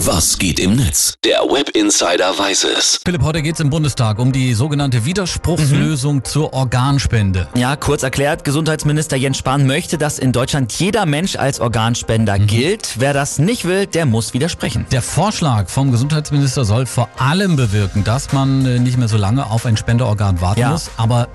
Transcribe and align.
Was 0.00 0.36
geht 0.38 0.60
im 0.60 0.76
Netz? 0.76 1.14
Der 1.24 1.38
Web 1.40 1.70
Insider 1.70 2.38
weiß 2.38 2.64
es. 2.76 3.00
Philipp, 3.04 3.22
heute 3.22 3.40
geht 3.40 3.54
es 3.54 3.60
im 3.60 3.70
Bundestag 3.70 4.18
um 4.18 4.30
die 4.30 4.52
sogenannte 4.52 5.06
Widerspruchslösung 5.06 6.22
zur 6.22 6.52
Organspende. 6.52 7.48
Ja, 7.56 7.76
kurz 7.76 8.02
erklärt, 8.02 8.44
Gesundheitsminister 8.44 9.16
Jens 9.16 9.38
Spahn 9.38 9.66
möchte, 9.66 9.96
dass 9.96 10.18
in 10.18 10.32
Deutschland 10.32 10.70
jeder 10.74 11.06
Mensch 11.06 11.36
als 11.36 11.60
Organspender 11.60 12.38
gilt. 12.38 12.96
Wer 12.98 13.14
das 13.14 13.38
nicht 13.38 13.64
will, 13.64 13.86
der 13.86 14.04
muss 14.04 14.34
widersprechen. 14.34 14.84
Der 14.92 15.00
Vorschlag 15.00 15.70
vom 15.70 15.90
Gesundheitsminister 15.90 16.66
soll 16.66 16.84
vor 16.84 17.08
allem 17.16 17.56
bewirken, 17.56 18.04
dass 18.04 18.32
man 18.34 18.66
äh, 18.66 18.78
nicht 18.78 18.98
mehr 18.98 19.08
so 19.08 19.16
lange 19.16 19.50
auf 19.50 19.64
ein 19.64 19.78
Spenderorgan 19.78 20.42
warten 20.42 20.60
Ja. 20.60 20.70
muss. 20.72 20.90
Aber 20.98 21.28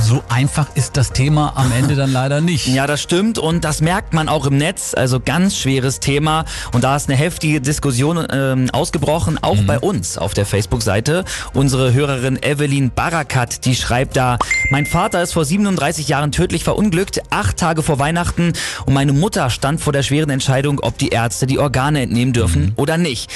so 0.00 0.22
einfach 0.28 0.66
ist 0.74 0.96
das 0.98 1.12
Thema 1.12 1.52
am 1.56 1.72
Ende 1.72 1.94
dann 1.96 2.12
leider 2.12 2.40
nicht. 2.42 2.66
Ja, 2.66 2.86
das 2.86 3.00
stimmt 3.02 3.38
und 3.38 3.64
das 3.64 3.80
merkt 3.80 4.12
man 4.12 4.28
auch 4.28 4.46
im 4.46 4.58
Netz. 4.58 4.92
Also 4.94 5.18
ganz 5.18 5.56
schweres 5.56 5.98
Thema 6.00 6.44
und 6.72 6.84
da 6.84 6.94
ist 6.96 7.08
eine 7.08 7.16
heftige 7.18 7.60
Diskussion 7.60 8.01
ähm, 8.10 8.70
ausgebrochen, 8.72 9.38
auch 9.42 9.62
bei 9.62 9.78
uns 9.78 10.18
auf 10.18 10.34
der 10.34 10.44
Facebook-Seite. 10.44 11.24
Unsere 11.54 11.92
Hörerin 11.92 12.38
Evelyn 12.42 12.90
Barakat, 12.90 13.64
die 13.64 13.74
schreibt 13.74 14.16
da, 14.16 14.38
mein 14.70 14.86
Vater 14.86 15.22
ist 15.22 15.32
vor 15.32 15.44
37 15.44 16.08
Jahren 16.08 16.32
tödlich 16.32 16.64
verunglückt, 16.64 17.22
acht 17.30 17.56
Tage 17.56 17.82
vor 17.82 17.98
Weihnachten 17.98 18.52
und 18.86 18.94
meine 18.94 19.12
Mutter 19.12 19.50
stand 19.50 19.80
vor 19.80 19.92
der 19.92 20.02
schweren 20.02 20.30
Entscheidung, 20.30 20.80
ob 20.80 20.98
die 20.98 21.10
Ärzte 21.10 21.46
die 21.46 21.58
Organe 21.58 22.02
entnehmen 22.02 22.32
dürfen 22.32 22.72
oder 22.76 22.98
nicht. 22.98 23.30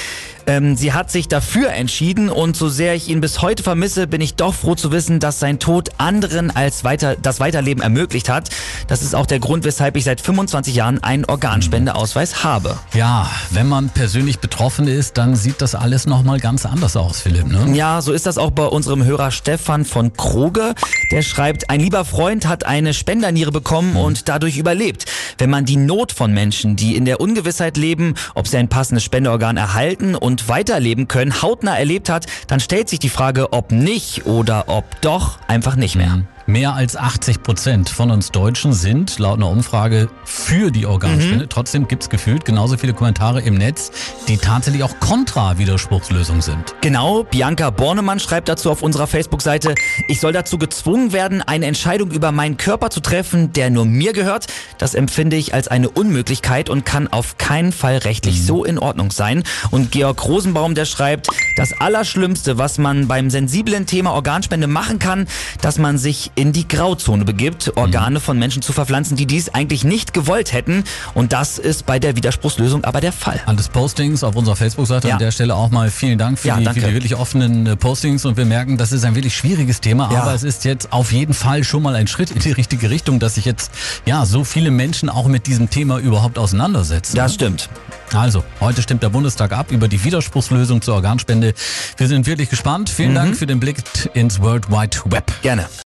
Ähm, 0.48 0.76
sie 0.76 0.92
hat 0.92 1.10
sich 1.10 1.26
dafür 1.26 1.70
entschieden 1.70 2.28
und 2.28 2.56
so 2.56 2.68
sehr 2.68 2.94
ich 2.94 3.08
ihn 3.08 3.20
bis 3.20 3.42
heute 3.42 3.64
vermisse, 3.64 4.06
bin 4.06 4.20
ich 4.20 4.36
doch 4.36 4.54
froh 4.54 4.76
zu 4.76 4.92
wissen, 4.92 5.18
dass 5.18 5.40
sein 5.40 5.58
Tod 5.58 5.90
anderen 5.98 6.54
als 6.54 6.84
weiter, 6.84 7.16
das 7.16 7.40
Weiterleben 7.40 7.82
ermöglicht 7.82 8.28
hat. 8.28 8.50
Das 8.86 9.02
ist 9.02 9.14
auch 9.14 9.26
der 9.26 9.40
Grund, 9.40 9.64
weshalb 9.64 9.96
ich 9.96 10.04
seit 10.04 10.20
25 10.20 10.74
Jahren 10.74 11.02
einen 11.02 11.24
Organspendeausweis 11.24 12.44
habe. 12.44 12.78
Ja, 12.94 13.28
wenn 13.50 13.68
man 13.68 13.90
persönlich 13.90 14.38
betroffen 14.38 14.55
ist, 14.88 15.18
dann 15.18 15.36
sieht 15.36 15.60
das 15.60 15.74
alles 15.74 16.06
nochmal 16.06 16.40
ganz 16.40 16.66
anders 16.66 16.96
aus, 16.96 17.20
Philipp. 17.20 17.46
Ne? 17.46 17.76
Ja, 17.76 18.00
so 18.00 18.12
ist 18.12 18.26
das 18.26 18.38
auch 18.38 18.50
bei 18.50 18.64
unserem 18.64 19.04
Hörer 19.04 19.30
Stefan 19.30 19.84
von 19.84 20.12
Kroge. 20.14 20.74
Der 21.12 21.22
schreibt, 21.22 21.70
ein 21.70 21.80
lieber 21.80 22.04
Freund 22.04 22.48
hat 22.48 22.64
eine 22.64 22.94
Spenderniere 22.94 23.52
bekommen 23.52 23.96
und 23.96 24.28
dadurch 24.28 24.56
überlebt. 24.56 25.06
Wenn 25.38 25.50
man 25.50 25.64
die 25.64 25.76
Not 25.76 26.12
von 26.12 26.32
Menschen, 26.32 26.76
die 26.76 26.96
in 26.96 27.04
der 27.04 27.20
Ungewissheit 27.20 27.76
leben, 27.76 28.14
ob 28.34 28.48
sie 28.48 28.56
ein 28.56 28.68
passendes 28.68 29.04
Spenderorgan 29.04 29.56
erhalten 29.56 30.14
und 30.14 30.48
weiterleben 30.48 31.06
können, 31.06 31.42
hautnah 31.42 31.78
erlebt 31.78 32.08
hat, 32.08 32.26
dann 32.46 32.60
stellt 32.60 32.88
sich 32.88 32.98
die 32.98 33.08
Frage, 33.08 33.52
ob 33.52 33.72
nicht 33.72 34.26
oder 34.26 34.68
ob 34.68 35.00
doch 35.00 35.38
einfach 35.48 35.76
nicht 35.76 35.96
mehr. 35.96 36.22
Mehr 36.48 36.74
als 36.74 36.94
80 36.94 37.42
Prozent 37.42 37.88
von 37.88 38.12
uns 38.12 38.30
Deutschen 38.30 38.72
sind 38.72 39.18
laut 39.18 39.38
einer 39.38 39.50
Umfrage 39.50 40.08
für 40.24 40.70
die 40.70 40.86
Organspende. 40.86 41.48
Trotzdem 41.48 41.88
gibt's 41.88 42.08
gefühlt 42.08 42.44
genauso 42.44 42.76
viele 42.76 42.94
Kommentare 42.94 43.40
im 43.40 43.54
Netz, 43.54 43.90
die 44.28 44.36
tatsächlich 44.36 44.84
auch 44.84 45.00
kontra 45.00 45.58
Widerspruchslösung 45.58 46.40
sind. 46.42 46.76
Genau, 46.82 47.24
Bianca 47.24 47.70
Bornemann 47.70 48.20
schreibt 48.20 48.48
dazu 48.48 48.70
auf 48.70 48.82
unserer 48.82 49.08
Facebook-Seite, 49.08 49.74
ich 50.06 50.20
soll 50.20 50.32
dazu 50.32 50.56
gezwungen 50.56 51.12
werden, 51.12 51.42
eine 51.42 51.66
Entscheidung 51.66 52.12
über 52.12 52.30
meinen 52.30 52.56
Körper 52.56 52.90
zu 52.90 53.00
treffen, 53.00 53.52
der 53.52 53.70
nur 53.70 53.84
mir 53.84 54.12
gehört. 54.12 54.46
Das 54.78 54.94
empfinde 54.94 55.34
ich 55.34 55.52
als 55.52 55.66
eine 55.66 55.90
Unmöglichkeit 55.90 56.70
und 56.70 56.86
kann 56.86 57.08
auf 57.08 57.38
keinen 57.38 57.72
Fall 57.72 57.96
rechtlich 57.96 58.46
so 58.46 58.64
in 58.64 58.78
Ordnung 58.78 59.10
sein. 59.10 59.42
Und 59.72 59.90
Georg 59.90 60.24
Rosenbaum, 60.24 60.76
der 60.76 60.84
schreibt, 60.84 61.26
das 61.56 61.72
Allerschlimmste, 61.80 62.56
was 62.56 62.78
man 62.78 63.08
beim 63.08 63.30
sensiblen 63.30 63.86
Thema 63.86 64.12
Organspende 64.12 64.68
machen 64.68 65.00
kann, 65.00 65.26
dass 65.60 65.78
man 65.78 65.98
sich 65.98 66.30
in 66.36 66.52
die 66.52 66.68
Grauzone 66.68 67.24
begibt, 67.24 67.72
Organe 67.76 68.20
von 68.20 68.38
Menschen 68.38 68.62
zu 68.62 68.72
verpflanzen, 68.72 69.16
die 69.16 69.26
dies 69.26 69.48
eigentlich 69.48 69.82
nicht 69.84 70.12
gewollt 70.12 70.52
hätten. 70.52 70.84
Und 71.14 71.32
das 71.32 71.58
ist 71.58 71.86
bei 71.86 71.98
der 71.98 72.14
Widerspruchslösung 72.14 72.84
aber 72.84 73.00
der 73.00 73.12
Fall. 73.12 73.40
Alles 73.46 73.68
Postings 73.68 74.22
auf 74.22 74.36
unserer 74.36 74.54
Facebook-Seite. 74.54 75.08
Ja. 75.08 75.14
An 75.14 75.18
der 75.18 75.30
Stelle 75.32 75.54
auch 75.54 75.70
mal 75.70 75.90
vielen 75.90 76.18
Dank 76.18 76.38
für, 76.38 76.48
Ja, 76.48 76.58
die, 76.58 76.64
danke. 76.64 76.80
für 76.82 76.86
die 76.88 76.94
wirklich 76.94 77.16
offenen 77.16 77.66
äh, 77.66 77.74
Postings. 77.76 78.24
Und 78.24 78.36
wir 78.36 78.44
merken, 78.44 78.76
das 78.76 78.92
ist 78.92 79.04
ein 79.04 79.14
wirklich 79.14 79.34
schwieriges 79.34 79.80
Thema, 79.80 80.12
Ja. 80.12 80.22
aber 80.22 80.34
es 80.34 80.42
ist 80.42 80.64
jetzt 80.64 80.92
auf 80.92 81.10
jeden 81.10 81.34
Fall 81.34 81.64
schon 81.64 81.82
mal 81.82 81.94
ein 81.96 82.06
Schritt 82.06 82.30
in 82.30 82.38
die 82.38 82.52
richtige 82.52 82.90
Richtung, 82.90 83.18
dass 83.18 83.36
sich 83.36 83.44
jetzt 83.46 83.70
ja 84.04 84.26
so 84.26 84.44
viele 84.44 84.70
Menschen 84.70 85.08
auch 85.08 85.26
mit 85.28 85.46
diesem 85.46 85.70
Thema 85.70 85.98
überhaupt 85.98 86.38
auseinandersetzen. 86.38 87.16
Das 87.16 87.34
stimmt. 87.34 87.68
Also, 88.14 88.44
heute 88.60 88.82
stimmt 88.82 89.02
der 89.02 89.08
Bundestag 89.08 89.52
ab 89.52 89.72
über 89.72 89.88
die 89.88 90.04
Widerspruchslösung 90.04 90.80
zur 90.82 90.94
Organspende. 90.94 91.54
Wir 91.96 92.06
sind 92.08 92.26
wirklich 92.26 92.50
gespannt. 92.50 92.88
Vielen 92.90 93.14
Dank 93.14 93.36
für 93.36 93.46
den 93.46 93.58
Blick 93.58 93.78
ins 94.14 94.40
World 94.40 94.70
Wide 94.70 94.98
Web. 95.06 95.32
Gerne. 95.42 95.66